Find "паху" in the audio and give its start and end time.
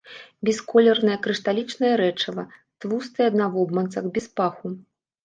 4.43-4.73